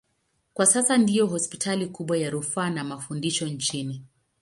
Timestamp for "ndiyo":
0.97-1.27